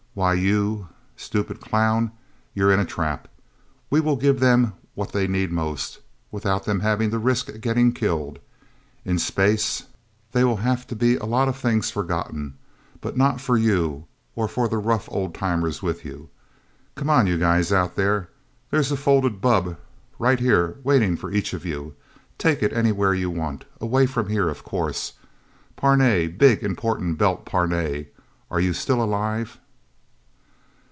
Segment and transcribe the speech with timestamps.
[0.13, 2.11] Why, you stupid clown,
[2.53, 3.29] you're in a trap!
[3.89, 5.99] We will give them what they need most,
[6.33, 8.39] without them having to risk getting killed.
[9.05, 9.83] In space,
[10.33, 12.55] there'll have to be a lot of things forgotten,
[12.99, 14.03] but not for you
[14.35, 16.27] or for the rough old timers with you...
[16.95, 18.27] Come on, you guys out there.
[18.69, 19.77] There's a folded bubb
[20.19, 21.95] right here waiting for each of you.
[22.37, 25.13] Take it anywhere you want away from here, of course...
[25.77, 28.07] Parnay big, important Belt Parnay
[28.51, 29.57] are you still alive...?"